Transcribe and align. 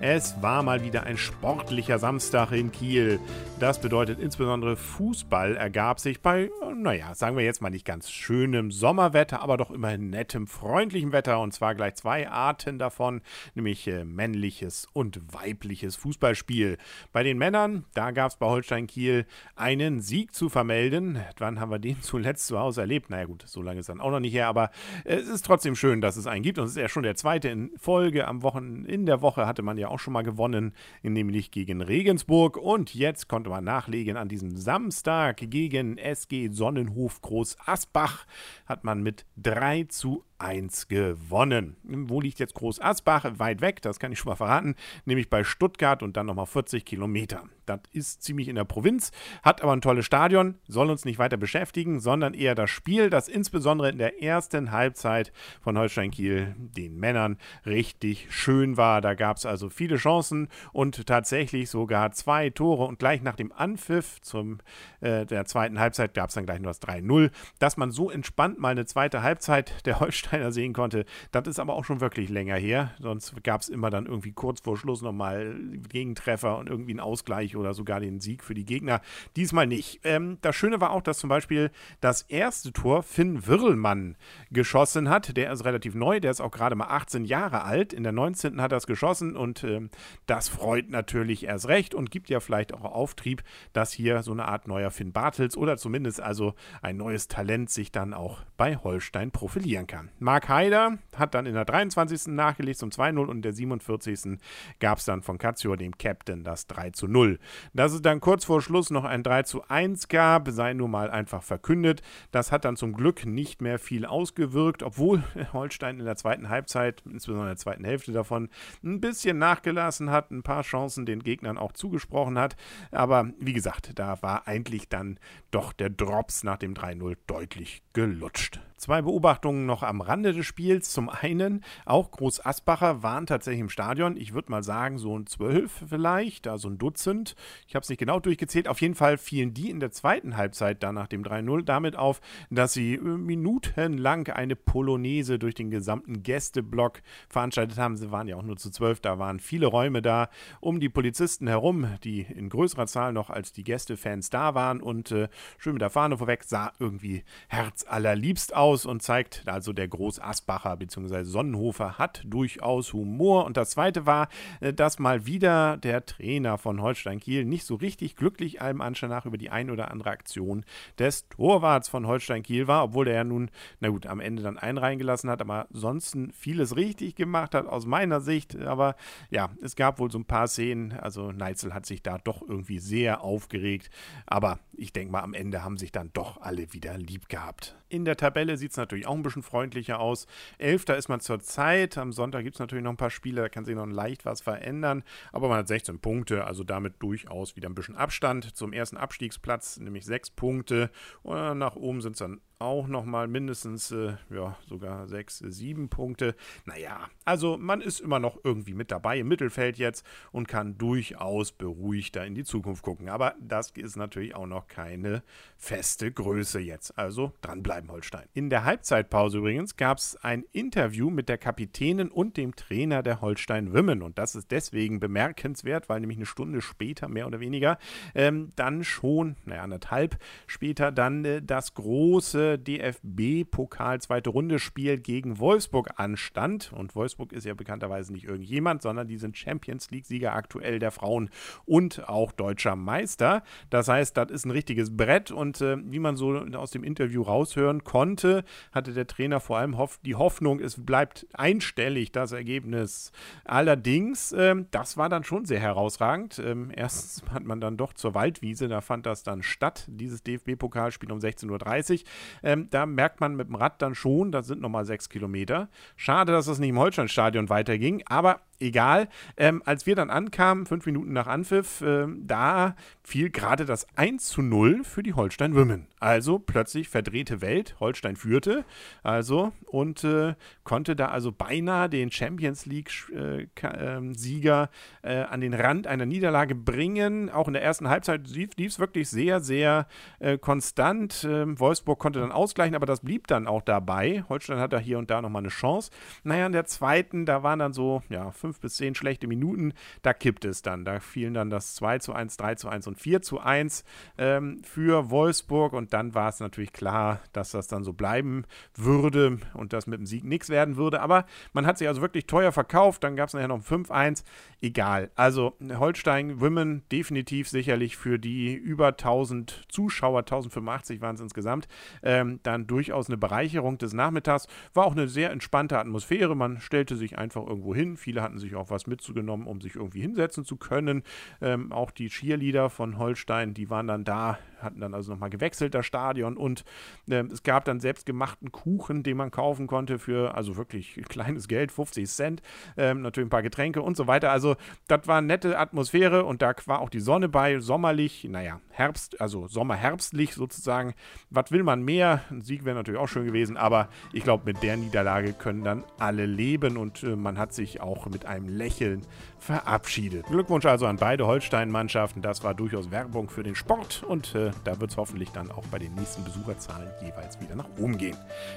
Es 0.00 0.42
war 0.42 0.62
mal 0.62 0.82
wieder 0.82 1.04
ein 1.04 1.16
sportlicher 1.16 1.98
Samstag 1.98 2.52
in 2.52 2.72
Kiel. 2.72 3.20
Das 3.60 3.80
bedeutet 3.80 4.18
insbesondere 4.18 4.76
Fußball 4.76 5.56
ergab 5.56 6.00
sich 6.00 6.20
bei, 6.20 6.50
naja, 6.76 7.14
sagen 7.14 7.36
wir 7.36 7.44
jetzt 7.44 7.62
mal 7.62 7.70
nicht 7.70 7.86
ganz 7.86 8.10
schönem 8.10 8.70
Sommerwetter, 8.70 9.40
aber 9.40 9.56
doch 9.56 9.70
immerhin 9.70 10.10
nettem, 10.10 10.46
freundlichem 10.46 11.12
Wetter 11.12 11.40
und 11.40 11.54
zwar 11.54 11.74
gleich 11.74 11.94
zwei 11.94 12.28
Arten 12.28 12.78
davon, 12.78 13.22
nämlich 13.54 13.86
äh, 13.86 14.04
männliches 14.04 14.86
und 14.92 15.32
weibliches 15.32 15.96
Fußballspiel. 15.96 16.76
Bei 17.12 17.22
den 17.22 17.38
Männern, 17.38 17.84
da 17.94 18.10
gab 18.10 18.32
es 18.32 18.36
bei 18.36 18.46
Holstein 18.46 18.86
Kiel 18.86 19.24
einen 19.54 20.00
Sieg 20.00 20.34
zu 20.34 20.48
vermelden. 20.48 21.20
Wann 21.38 21.60
haben 21.60 21.70
wir 21.70 21.78
den 21.78 22.02
zuletzt 22.02 22.48
zu 22.48 22.58
Hause 22.58 22.82
erlebt? 22.82 23.08
Naja 23.08 23.24
gut, 23.24 23.44
so 23.46 23.62
lange 23.62 23.80
ist 23.80 23.88
dann 23.88 24.00
auch 24.00 24.10
noch 24.10 24.20
nicht 24.20 24.34
her, 24.34 24.48
aber 24.48 24.70
es 25.04 25.28
ist 25.28 25.46
trotzdem 25.46 25.76
schön, 25.76 26.00
dass 26.00 26.16
es 26.16 26.26
einen 26.26 26.42
gibt 26.42 26.58
und 26.58 26.64
es 26.64 26.72
ist 26.72 26.76
ja 26.76 26.88
schon 26.88 27.04
der 27.04 27.14
zweite 27.14 27.48
in 27.48 27.70
Folge. 27.78 28.26
Am 28.26 28.42
Wochen, 28.42 28.84
in 28.84 29.06
der 29.06 29.22
Woche 29.22 29.46
hatte 29.46 29.62
man 29.62 29.78
ja 29.78 29.83
auch 29.88 29.98
schon 29.98 30.12
mal 30.12 30.22
gewonnen, 30.22 30.72
nämlich 31.02 31.50
gegen 31.50 31.80
Regensburg. 31.80 32.56
Und 32.56 32.94
jetzt 32.94 33.28
konnte 33.28 33.50
man 33.50 33.64
nachlegen 33.64 34.16
an 34.16 34.28
diesem 34.28 34.56
Samstag 34.56 35.36
gegen 35.38 35.98
SG 35.98 36.48
Sonnenhof 36.50 37.20
Groß 37.20 37.56
Asbach 37.64 38.26
hat 38.66 38.84
man 38.84 39.02
mit 39.02 39.24
3 39.36 39.84
zu 39.84 40.24
1 40.44 40.88
gewonnen. 40.88 41.76
Wo 41.82 42.20
liegt 42.20 42.38
jetzt 42.38 42.54
Groß 42.54 42.80
Asbach? 42.80 43.24
Weit 43.38 43.62
weg, 43.62 43.80
das 43.80 43.98
kann 43.98 44.12
ich 44.12 44.18
schon 44.18 44.30
mal 44.30 44.36
verraten, 44.36 44.74
nämlich 45.06 45.30
bei 45.30 45.42
Stuttgart 45.42 46.02
und 46.02 46.16
dann 46.16 46.26
nochmal 46.26 46.46
40 46.46 46.84
Kilometer. 46.84 47.44
Das 47.66 47.80
ist 47.92 48.22
ziemlich 48.22 48.48
in 48.48 48.56
der 48.56 48.64
Provinz, 48.64 49.10
hat 49.42 49.62
aber 49.62 49.72
ein 49.72 49.80
tolles 49.80 50.04
Stadion, 50.04 50.56
soll 50.68 50.90
uns 50.90 51.06
nicht 51.06 51.18
weiter 51.18 51.38
beschäftigen, 51.38 51.98
sondern 51.98 52.34
eher 52.34 52.54
das 52.54 52.68
Spiel, 52.68 53.08
das 53.08 53.26
insbesondere 53.26 53.88
in 53.88 53.96
der 53.96 54.22
ersten 54.22 54.70
Halbzeit 54.70 55.32
von 55.62 55.78
Holstein 55.78 56.10
Kiel 56.10 56.54
den 56.58 56.98
Männern 56.98 57.38
richtig 57.64 58.26
schön 58.28 58.76
war. 58.76 59.00
Da 59.00 59.14
gab 59.14 59.38
es 59.38 59.46
also 59.46 59.70
viele 59.70 59.96
Chancen 59.96 60.48
und 60.72 61.06
tatsächlich 61.06 61.70
sogar 61.70 62.12
zwei 62.12 62.50
Tore 62.50 62.84
und 62.84 62.98
gleich 62.98 63.22
nach 63.22 63.36
dem 63.36 63.50
Anpfiff 63.50 64.20
zum, 64.20 64.58
äh, 65.00 65.24
der 65.24 65.46
zweiten 65.46 65.78
Halbzeit 65.80 66.12
gab 66.12 66.28
es 66.28 66.34
dann 66.34 66.44
gleich 66.44 66.60
nur 66.60 66.70
das 66.70 66.82
3-0. 66.82 67.30
Dass 67.58 67.78
man 67.78 67.90
so 67.90 68.10
entspannt 68.10 68.58
mal 68.58 68.70
eine 68.70 68.84
zweite 68.84 69.22
Halbzeit 69.22 69.86
der 69.86 70.00
Holsteiner 70.34 70.52
sehen 70.52 70.72
konnte, 70.72 71.04
das 71.30 71.46
ist 71.48 71.58
aber 71.58 71.74
auch 71.74 71.84
schon 71.84 72.00
wirklich 72.00 72.28
länger 72.28 72.56
her. 72.56 72.92
Sonst 73.00 73.42
gab 73.44 73.60
es 73.60 73.68
immer 73.68 73.90
dann 73.90 74.06
irgendwie 74.06 74.32
kurz 74.32 74.60
vor 74.60 74.76
Schluss 74.76 75.02
nochmal 75.02 75.56
Gegentreffer 75.88 76.58
und 76.58 76.68
irgendwie 76.68 76.92
einen 76.92 77.00
Ausgleich 77.00 77.56
oder 77.56 77.74
sogar 77.74 78.00
den 78.00 78.20
Sieg 78.20 78.42
für 78.42 78.54
die 78.54 78.64
Gegner. 78.64 79.00
Diesmal 79.36 79.66
nicht. 79.66 80.00
Ähm, 80.04 80.38
das 80.40 80.56
Schöne 80.56 80.80
war 80.80 80.90
auch, 80.90 81.02
dass 81.02 81.18
zum 81.18 81.28
Beispiel 81.28 81.70
das 82.00 82.22
erste 82.22 82.72
Tor 82.72 83.02
Finn 83.02 83.46
Wirlmann 83.46 84.16
geschossen 84.50 85.08
hat. 85.08 85.36
Der 85.36 85.52
ist 85.52 85.64
relativ 85.64 85.94
neu, 85.94 86.20
der 86.20 86.30
ist 86.30 86.40
auch 86.40 86.50
gerade 86.50 86.74
mal 86.74 86.88
18 86.88 87.24
Jahre 87.24 87.64
alt. 87.64 87.92
In 87.92 88.02
der 88.02 88.12
19. 88.12 88.60
hat 88.60 88.72
er 88.72 88.78
es 88.78 88.86
geschossen 88.86 89.36
und 89.36 89.64
ähm, 89.64 89.90
das 90.26 90.48
freut 90.48 90.90
natürlich 90.90 91.44
erst 91.44 91.68
recht 91.68 91.94
und 91.94 92.10
gibt 92.10 92.28
ja 92.28 92.40
vielleicht 92.40 92.74
auch 92.74 92.84
Auftrieb, 92.84 93.42
dass 93.72 93.92
hier 93.92 94.22
so 94.22 94.32
eine 94.32 94.46
Art 94.46 94.68
neuer 94.68 94.90
Finn 94.90 95.12
Bartels 95.12 95.56
oder 95.56 95.76
zumindest 95.76 96.20
also 96.20 96.54
ein 96.82 96.96
neues 96.96 97.28
Talent 97.28 97.70
sich 97.70 97.92
dann 97.92 98.14
auch 98.14 98.42
bei 98.56 98.76
Holstein 98.76 99.30
profilieren 99.30 99.86
kann. 99.86 100.10
Marc 100.20 100.48
Haider 100.48 100.98
hat 101.16 101.34
dann 101.34 101.44
in 101.44 101.54
der 101.54 101.64
23. 101.64 102.28
nachgelegt 102.28 102.78
zum 102.78 102.90
2-0 102.90 103.18
und 103.18 103.36
in 103.36 103.42
der 103.42 103.52
47. 103.52 104.38
gab 104.78 104.98
es 104.98 105.04
dann 105.04 105.22
von 105.22 105.38
Cazio, 105.38 105.74
dem 105.74 105.98
Captain, 105.98 106.44
das 106.44 106.66
3 106.68 106.92
0. 107.06 107.38
Dass 107.72 107.92
es 107.92 108.00
dann 108.00 108.20
kurz 108.20 108.44
vor 108.44 108.62
Schluss 108.62 108.90
noch 108.90 109.04
ein 109.04 109.22
3 109.22 109.42
1 109.68 110.08
gab, 110.08 110.48
sei 110.50 110.72
nur 110.72 110.88
mal 110.88 111.10
einfach 111.10 111.42
verkündet. 111.42 112.02
Das 112.30 112.52
hat 112.52 112.64
dann 112.64 112.76
zum 112.76 112.92
Glück 112.92 113.26
nicht 113.26 113.60
mehr 113.60 113.78
viel 113.78 114.06
ausgewirkt, 114.06 114.82
obwohl 114.82 115.24
Holstein 115.52 115.98
in 115.98 116.04
der 116.04 116.16
zweiten 116.16 116.48
Halbzeit, 116.48 117.02
insbesondere 117.04 117.46
in 117.46 117.50
der 117.50 117.58
zweiten 117.58 117.84
Hälfte 117.84 118.12
davon, 118.12 118.48
ein 118.84 119.00
bisschen 119.00 119.38
nachgelassen 119.38 120.10
hat, 120.10 120.30
ein 120.30 120.42
paar 120.42 120.62
Chancen 120.62 121.06
den 121.06 121.22
Gegnern 121.22 121.58
auch 121.58 121.72
zugesprochen 121.72 122.38
hat. 122.38 122.56
Aber 122.92 123.30
wie 123.40 123.52
gesagt, 123.52 123.98
da 123.98 124.22
war 124.22 124.46
eigentlich 124.46 124.88
dann 124.88 125.18
doch 125.50 125.72
der 125.72 125.90
Drops 125.90 126.44
nach 126.44 126.58
dem 126.58 126.74
3-0 126.74 127.16
deutlich 127.26 127.82
gelutscht. 127.92 128.60
Zwei 128.76 129.02
Beobachtungen 129.02 129.66
noch 129.66 129.82
am 129.84 130.00
Rande 130.00 130.32
des 130.32 130.44
Spiels. 130.44 130.90
Zum 130.90 131.08
einen, 131.08 131.64
auch 131.86 132.10
Groß 132.10 132.44
Asbacher 132.44 133.02
waren 133.02 133.24
tatsächlich 133.24 133.60
im 133.60 133.68
Stadion. 133.68 134.16
Ich 134.16 134.34
würde 134.34 134.50
mal 134.50 134.64
sagen, 134.64 134.98
so 134.98 135.16
ein 135.16 135.26
Zwölf 135.26 135.84
vielleicht, 135.88 136.48
also 136.48 136.68
ein 136.68 136.76
Dutzend. 136.76 137.36
Ich 137.68 137.76
habe 137.76 137.84
es 137.84 137.88
nicht 137.88 137.98
genau 137.98 138.18
durchgezählt. 138.18 138.66
Auf 138.66 138.80
jeden 138.80 138.96
Fall 138.96 139.16
fielen 139.16 139.54
die 139.54 139.70
in 139.70 139.78
der 139.78 139.92
zweiten 139.92 140.36
Halbzeit 140.36 140.82
dann 140.82 140.96
nach 140.96 141.06
dem 141.06 141.22
3-0 141.22 141.62
damit 141.62 141.96
auf, 141.96 142.20
dass 142.50 142.72
sie 142.72 142.96
äh, 142.96 142.98
minutenlang 142.98 144.26
eine 144.28 144.56
Polonaise 144.56 145.38
durch 145.38 145.54
den 145.54 145.70
gesamten 145.70 146.24
Gästeblock 146.24 147.00
veranstaltet 147.28 147.78
haben. 147.78 147.96
Sie 147.96 148.10
waren 148.10 148.26
ja 148.26 148.36
auch 148.36 148.42
nur 148.42 148.56
zu 148.56 148.70
zwölf, 148.70 149.00
da 149.00 149.20
waren 149.20 149.38
viele 149.38 149.66
Räume 149.66 150.02
da 150.02 150.28
um 150.60 150.80
die 150.80 150.88
Polizisten 150.88 151.46
herum, 151.46 151.86
die 152.02 152.22
in 152.22 152.48
größerer 152.48 152.88
Zahl 152.88 153.12
noch 153.12 153.30
als 153.30 153.52
die 153.52 153.62
Gästefans 153.62 154.30
da 154.30 154.54
waren 154.54 154.82
und 154.82 155.12
äh, 155.12 155.28
schön 155.58 155.74
mit 155.74 155.82
der 155.82 155.90
Fahne 155.90 156.18
vorweg, 156.18 156.42
sah 156.42 156.72
irgendwie 156.80 157.22
herzallerliebst 157.48 158.54
aus 158.54 158.63
aus 158.64 158.86
und 158.86 159.02
zeigt, 159.02 159.42
also 159.44 159.74
der 159.74 159.88
Groß 159.88 160.20
Asbacher 160.20 160.74
bzw. 160.78 161.24
Sonnenhofer 161.24 161.98
hat 161.98 162.22
durchaus 162.24 162.94
Humor. 162.94 163.44
Und 163.44 163.58
das 163.58 163.70
zweite 163.70 164.06
war, 164.06 164.28
äh, 164.60 164.72
dass 164.72 164.98
mal 164.98 165.26
wieder 165.26 165.76
der 165.76 166.06
Trainer 166.06 166.56
von 166.56 166.80
Holstein 166.80 167.20
Kiel 167.20 167.44
nicht 167.44 167.66
so 167.66 167.74
richtig 167.74 168.16
glücklich 168.16 168.62
allem 168.62 168.80
Anschein 168.80 169.10
nach 169.10 169.26
über 169.26 169.36
die 169.36 169.50
ein 169.50 169.70
oder 169.70 169.90
andere 169.90 170.08
Aktion 170.08 170.64
des 170.98 171.28
Torwarts 171.28 171.90
von 171.90 172.06
Holstein 172.06 172.42
Kiel 172.42 172.66
war, 172.66 172.84
obwohl 172.84 173.06
er 173.06 173.16
ja 173.16 173.24
nun, 173.24 173.50
na 173.80 173.90
gut, 173.90 174.06
am 174.06 174.20
Ende 174.20 174.42
dann 174.42 174.56
einen 174.56 174.78
reingelassen 174.78 175.28
hat, 175.28 175.42
aber 175.42 175.66
ansonsten 175.70 176.32
vieles 176.32 176.74
richtig 176.74 177.16
gemacht 177.16 177.54
hat 177.54 177.66
aus 177.66 177.84
meiner 177.84 178.22
Sicht. 178.22 178.56
Aber 178.56 178.96
ja, 179.28 179.50
es 179.62 179.76
gab 179.76 179.98
wohl 179.98 180.10
so 180.10 180.18
ein 180.18 180.24
paar 180.24 180.48
Szenen, 180.48 180.92
also 180.92 181.32
Neitzel 181.32 181.74
hat 181.74 181.84
sich 181.84 182.02
da 182.02 182.16
doch 182.16 182.40
irgendwie 182.40 182.78
sehr 182.78 183.20
aufgeregt. 183.20 183.90
Aber 184.24 184.58
ich 184.72 184.94
denke 184.94 185.12
mal, 185.12 185.20
am 185.20 185.34
Ende 185.34 185.62
haben 185.62 185.76
sich 185.76 185.92
dann 185.92 186.10
doch 186.14 186.40
alle 186.40 186.72
wieder 186.72 186.96
lieb 186.96 187.28
gehabt. 187.28 187.76
In 187.88 188.04
der 188.04 188.16
Tabelle 188.16 188.53
sieht 188.56 188.72
es 188.72 188.76
natürlich 188.76 189.06
auch 189.06 189.14
ein 189.14 189.22
bisschen 189.22 189.42
freundlicher 189.42 190.00
aus. 190.00 190.26
Elfter 190.58 190.96
ist 190.96 191.08
man 191.08 191.20
zur 191.20 191.40
Zeit. 191.40 191.98
Am 191.98 192.12
Sonntag 192.12 192.44
gibt 192.44 192.56
es 192.56 192.60
natürlich 192.60 192.84
noch 192.84 192.92
ein 192.92 192.96
paar 192.96 193.10
Spiele, 193.10 193.42
da 193.42 193.48
kann 193.48 193.64
sich 193.64 193.74
noch 193.74 193.86
leicht 193.86 194.24
was 194.24 194.40
verändern. 194.40 195.02
Aber 195.32 195.48
man 195.48 195.58
hat 195.58 195.68
16 195.68 195.98
Punkte, 196.00 196.44
also 196.44 196.64
damit 196.64 196.94
durchaus 197.00 197.56
wieder 197.56 197.68
ein 197.68 197.74
bisschen 197.74 197.96
Abstand 197.96 198.56
zum 198.56 198.72
ersten 198.72 198.96
Abstiegsplatz, 198.96 199.78
nämlich 199.78 200.04
6 200.04 200.30
Punkte. 200.30 200.90
Und 201.22 201.58
nach 201.58 201.76
oben 201.76 202.00
sind 202.00 202.12
es 202.12 202.18
dann 202.18 202.40
auch 202.58 202.86
nochmal 202.86 203.28
mindestens, 203.28 203.90
äh, 203.90 204.14
ja, 204.30 204.56
sogar 204.68 205.08
sechs, 205.08 205.38
sieben 205.38 205.88
Punkte. 205.88 206.34
Naja, 206.64 207.08
also 207.24 207.56
man 207.58 207.80
ist 207.80 208.00
immer 208.00 208.18
noch 208.18 208.38
irgendwie 208.44 208.74
mit 208.74 208.90
dabei 208.90 209.18
im 209.18 209.28
Mittelfeld 209.28 209.78
jetzt 209.78 210.06
und 210.32 210.48
kann 210.48 210.78
durchaus 210.78 211.52
beruhigter 211.52 212.24
in 212.24 212.34
die 212.34 212.44
Zukunft 212.44 212.82
gucken. 212.82 213.08
Aber 213.08 213.34
das 213.40 213.70
ist 213.70 213.96
natürlich 213.96 214.34
auch 214.34 214.46
noch 214.46 214.66
keine 214.68 215.22
feste 215.56 216.12
Größe 216.12 216.60
jetzt. 216.60 216.96
Also 216.98 217.32
dranbleiben, 217.40 217.90
Holstein. 217.90 218.28
In 218.34 218.50
der 218.50 218.64
Halbzeitpause 218.64 219.38
übrigens 219.38 219.76
gab 219.76 219.98
es 219.98 220.16
ein 220.16 220.44
Interview 220.52 221.10
mit 221.10 221.28
der 221.28 221.38
Kapitänin 221.38 222.08
und 222.08 222.36
dem 222.36 222.54
Trainer 222.54 223.02
der 223.02 223.20
Holstein 223.20 223.74
Women. 223.74 224.02
Und 224.02 224.18
das 224.18 224.34
ist 224.34 224.50
deswegen 224.50 225.00
bemerkenswert, 225.00 225.88
weil 225.88 226.00
nämlich 226.00 226.18
eine 226.18 226.26
Stunde 226.26 226.62
später, 226.62 227.08
mehr 227.08 227.26
oder 227.26 227.40
weniger, 227.40 227.78
ähm, 228.14 228.52
dann 228.56 228.84
schon, 228.84 229.36
naja, 229.44 229.62
anderthalb 229.62 230.18
später, 230.46 230.92
dann 230.92 231.24
äh, 231.24 231.42
das 231.42 231.74
große 231.74 232.43
DFB-Pokal 232.58 234.00
zweite 234.00 234.30
Runde 234.30 234.58
Spiel 234.58 234.98
gegen 234.98 235.38
Wolfsburg 235.38 235.90
anstand. 235.96 236.72
Und 236.72 236.94
Wolfsburg 236.94 237.32
ist 237.32 237.44
ja 237.44 237.54
bekannterweise 237.54 238.12
nicht 238.12 238.24
irgendjemand, 238.24 238.82
sondern 238.82 239.08
die 239.08 239.18
sind 239.18 239.36
Champions 239.36 239.90
League-Sieger 239.90 240.34
aktuell 240.34 240.78
der 240.78 240.90
Frauen 240.90 241.30
und 241.64 242.08
auch 242.08 242.32
deutscher 242.32 242.76
Meister. 242.76 243.42
Das 243.70 243.88
heißt, 243.88 244.16
das 244.16 244.30
ist 244.30 244.44
ein 244.44 244.50
richtiges 244.50 244.96
Brett 244.96 245.30
und 245.30 245.60
äh, 245.60 245.76
wie 245.84 245.98
man 245.98 246.16
so 246.16 246.34
aus 246.54 246.70
dem 246.70 246.84
Interview 246.84 247.22
raushören 247.22 247.84
konnte, 247.84 248.44
hatte 248.72 248.92
der 248.92 249.06
Trainer 249.06 249.40
vor 249.40 249.58
allem 249.58 249.78
hoff 249.78 249.98
die 250.04 250.14
Hoffnung, 250.14 250.60
es 250.60 250.84
bleibt 250.84 251.26
einstellig 251.32 252.12
das 252.12 252.32
Ergebnis. 252.32 253.12
Allerdings, 253.44 254.32
äh, 254.32 254.54
das 254.70 254.96
war 254.96 255.08
dann 255.08 255.24
schon 255.24 255.44
sehr 255.44 255.60
herausragend. 255.60 256.38
Ähm, 256.38 256.70
erstens 256.74 257.22
hat 257.30 257.44
man 257.44 257.60
dann 257.60 257.76
doch 257.76 257.92
zur 257.92 258.14
Waldwiese, 258.14 258.68
da 258.68 258.80
fand 258.80 259.06
das 259.06 259.22
dann 259.22 259.42
statt, 259.42 259.84
dieses 259.88 260.22
DFB-Pokalspiel 260.22 261.10
um 261.12 261.18
16.30 261.18 261.92
Uhr. 261.92 261.98
Ähm, 262.42 262.68
da 262.70 262.86
merkt 262.86 263.20
man 263.20 263.36
mit 263.36 263.48
dem 263.48 263.54
Rad 263.54 263.80
dann 263.82 263.94
schon, 263.94 264.32
das 264.32 264.46
sind 264.46 264.60
nochmal 264.60 264.84
sechs 264.84 265.08
Kilometer. 265.08 265.68
Schade, 265.96 266.32
dass 266.32 266.46
das 266.46 266.58
nicht 266.58 266.70
im 266.70 266.78
Holsteinstadion 266.78 267.48
weiterging, 267.48 268.02
aber 268.06 268.40
egal. 268.60 269.08
Ähm, 269.36 269.62
als 269.64 269.86
wir 269.86 269.94
dann 269.94 270.10
ankamen, 270.10 270.66
fünf 270.66 270.86
Minuten 270.86 271.12
nach 271.12 271.26
Anpfiff, 271.26 271.80
äh, 271.80 272.06
da 272.18 272.76
fiel 273.02 273.30
gerade 273.30 273.64
das 273.64 273.86
1 273.96 274.24
zu 274.26 274.42
0 274.42 274.84
für 274.84 275.02
die 275.02 275.14
Holstein 275.14 275.54
Women. 275.54 275.86
Also 276.00 276.38
plötzlich 276.38 276.88
verdrehte 276.88 277.40
Welt. 277.40 277.76
Holstein 277.80 278.16
führte 278.16 278.64
also 279.02 279.52
und 279.66 280.04
äh, 280.04 280.34
konnte 280.64 280.96
da 280.96 281.08
also 281.08 281.32
beinahe 281.32 281.88
den 281.88 282.10
Champions 282.10 282.66
League-Sieger 282.66 284.62
äh, 285.02 285.10
ähm, 285.10 285.20
äh, 285.20 285.22
an 285.24 285.40
den 285.40 285.54
Rand 285.54 285.86
einer 285.86 286.06
Niederlage 286.06 286.54
bringen. 286.54 287.30
Auch 287.30 287.46
in 287.46 287.54
der 287.54 287.62
ersten 287.62 287.88
Halbzeit 287.88 288.28
lief 288.28 288.50
es 288.58 288.78
wirklich 288.78 289.08
sehr, 289.08 289.40
sehr 289.40 289.86
äh, 290.18 290.38
konstant. 290.38 291.26
Ähm, 291.28 291.58
Wolfsburg 291.58 291.98
konnte 291.98 292.20
dann 292.20 292.32
ausgleichen, 292.32 292.74
aber 292.74 292.86
das 292.86 293.00
blieb 293.00 293.26
dann 293.26 293.46
auch 293.46 293.62
dabei. 293.62 294.24
Holstein 294.28 294.58
hat 294.58 294.72
da 294.72 294.78
hier 294.78 294.98
und 294.98 295.10
da 295.10 295.20
nochmal 295.20 295.42
eine 295.42 295.48
Chance. 295.48 295.90
Naja, 296.22 296.46
in 296.46 296.52
der 296.52 296.64
zweiten, 296.66 297.26
da 297.26 297.42
waren 297.42 297.58
dann 297.58 297.72
so 297.72 298.02
ja, 298.08 298.30
fünf 298.30 298.53
bis 298.60 298.76
zehn 298.76 298.94
schlechte 298.94 299.26
Minuten. 299.26 299.72
Da 300.02 300.12
kippt 300.12 300.44
es 300.44 300.62
dann. 300.62 300.84
Da 300.84 301.00
fielen 301.00 301.34
dann 301.34 301.50
das 301.50 301.74
2 301.74 301.98
zu 301.98 302.12
1, 302.12 302.36
3 302.36 302.54
zu 302.56 302.68
1 302.68 302.86
und 302.86 302.98
4 302.98 303.22
zu 303.22 303.40
1 303.40 303.84
ähm, 304.18 304.62
für 304.62 305.10
Wolfsburg 305.10 305.72
und 305.72 305.92
dann 305.92 306.14
war 306.14 306.28
es 306.28 306.40
natürlich 306.40 306.72
klar, 306.72 307.20
dass 307.32 307.50
das 307.50 307.68
dann 307.68 307.84
so 307.84 307.92
bleiben 307.92 308.44
würde 308.74 309.38
und 309.54 309.72
das 309.72 309.86
mit 309.86 309.98
dem 309.98 310.06
Sieg 310.06 310.24
nichts 310.24 310.48
werden 310.48 310.76
würde. 310.76 311.00
Aber 311.00 311.26
man 311.52 311.66
hat 311.66 311.78
sich 311.78 311.88
also 311.88 312.00
wirklich 312.00 312.26
teuer 312.26 312.52
verkauft. 312.52 313.04
Dann 313.04 313.16
gab 313.16 313.28
es 313.28 313.34
nachher 313.34 313.48
noch 313.48 313.70
ein 313.70 313.84
5-1. 313.84 314.24
Egal. 314.60 315.10
Also 315.14 315.54
Holstein 315.78 316.40
Women 316.40 316.82
definitiv 316.90 317.48
sicherlich 317.48 317.96
für 317.96 318.18
die 318.18 318.54
über 318.54 318.88
1000 318.88 319.64
Zuschauer, 319.68 320.20
1085 320.20 321.00
waren 321.00 321.16
es 321.16 321.20
insgesamt, 321.20 321.68
ähm, 322.02 322.40
dann 322.42 322.66
durchaus 322.66 323.08
eine 323.08 323.16
Bereicherung 323.16 323.78
des 323.78 323.92
Nachmittags. 323.92 324.46
War 324.72 324.86
auch 324.86 324.92
eine 324.92 325.08
sehr 325.08 325.30
entspannte 325.30 325.78
Atmosphäre. 325.78 326.34
Man 326.34 326.60
stellte 326.60 326.96
sich 326.96 327.18
einfach 327.18 327.46
irgendwo 327.46 327.74
hin. 327.74 327.96
Viele 327.96 328.22
hatten 328.22 328.33
sich 328.38 328.54
auch 328.54 328.70
was 328.70 328.86
mitgenommen, 328.86 329.46
um 329.46 329.60
sich 329.60 329.76
irgendwie 329.76 330.00
hinsetzen 330.00 330.44
zu 330.44 330.56
können. 330.56 331.02
Ähm, 331.40 331.72
auch 331.72 331.90
die 331.90 332.08
Cheerleader 332.08 332.70
von 332.70 332.98
Holstein, 332.98 333.54
die 333.54 333.70
waren 333.70 333.86
dann 333.86 334.04
da, 334.04 334.38
hatten 334.64 334.80
dann 334.80 334.94
also 334.94 335.12
nochmal 335.12 335.30
gewechselt, 335.30 335.74
das 335.74 335.86
Stadion. 335.86 336.36
Und 336.36 336.64
äh, 337.08 337.24
es 337.32 337.42
gab 337.42 337.64
dann 337.64 337.80
selbstgemachten 337.80 338.52
Kuchen, 338.52 339.02
den 339.02 339.16
man 339.16 339.30
kaufen 339.30 339.66
konnte 339.66 339.98
für 339.98 340.34
also 340.34 340.56
wirklich 340.56 340.94
kleines 341.08 341.48
Geld, 341.48 341.72
50 341.72 342.08
Cent. 342.08 342.42
Ähm, 342.76 343.02
natürlich 343.02 343.26
ein 343.26 343.30
paar 343.30 343.42
Getränke 343.42 343.82
und 343.82 343.96
so 343.96 344.06
weiter. 344.06 344.30
Also 344.30 344.56
das 344.88 345.06
war 345.06 345.18
eine 345.18 345.26
nette 345.26 345.58
Atmosphäre 345.58 346.24
und 346.24 346.42
da 346.42 346.54
war 346.66 346.80
auch 346.80 346.90
die 346.90 347.00
Sonne 347.00 347.28
bei, 347.28 347.60
sommerlich, 347.60 348.24
naja, 348.24 348.60
Herbst, 348.70 349.20
also 349.20 349.46
sommerherbstlich 349.46 350.34
sozusagen. 350.34 350.94
Was 351.30 351.52
will 351.52 351.62
man 351.62 351.82
mehr? 351.82 352.22
Ein 352.30 352.42
Sieg 352.42 352.64
wäre 352.64 352.76
natürlich 352.76 353.00
auch 353.00 353.08
schön 353.08 353.26
gewesen, 353.26 353.56
aber 353.56 353.88
ich 354.12 354.24
glaube, 354.24 354.44
mit 354.46 354.62
der 354.62 354.76
Niederlage 354.76 355.32
können 355.32 355.64
dann 355.64 355.84
alle 355.98 356.26
leben 356.26 356.76
und 356.76 357.02
äh, 357.02 357.16
man 357.16 357.38
hat 357.38 357.52
sich 357.52 357.80
auch 357.80 358.06
mit 358.06 358.26
einem 358.26 358.48
Lächeln 358.48 359.02
verabschiedet. 359.38 360.26
Glückwunsch 360.26 360.64
also 360.64 360.86
an 360.86 360.96
beide 360.96 361.26
Holstein-Mannschaften. 361.26 362.22
Das 362.22 362.42
war 362.42 362.54
durchaus 362.54 362.90
Werbung 362.90 363.28
für 363.28 363.42
den 363.42 363.54
Sport 363.54 364.02
und 364.02 364.34
äh, 364.34 364.50
da 364.64 364.80
wird 364.80 364.90
es 364.90 364.96
hoffentlich 364.96 365.30
dann 365.30 365.50
auch 365.50 365.64
bei 365.70 365.78
den 365.78 365.94
nächsten 365.94 366.24
Besucherzahlen 366.24 366.88
jeweils 367.00 367.40
wieder 367.40 367.56
nach 367.56 367.68
oben 367.78 367.98
gehen. 367.98 368.16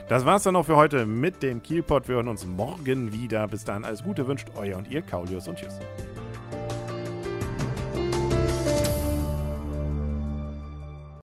Das 0.09 0.25
war 0.25 0.37
es 0.37 0.43
dann 0.43 0.53
noch 0.53 0.65
für 0.65 0.75
heute 0.75 1.05
mit 1.05 1.41
dem 1.43 1.63
Kielpot. 1.63 2.07
Wir 2.07 2.15
hören 2.15 2.27
uns 2.27 2.45
morgen 2.45 3.11
wieder. 3.13 3.47
Bis 3.47 3.63
dann 3.63 3.85
alles 3.85 4.03
Gute 4.03 4.27
wünscht 4.27 4.49
euer 4.55 4.77
und 4.77 4.89
ihr 4.89 5.01
Kaulius 5.01 5.47
und 5.47 5.57
tschüss. 5.57 5.79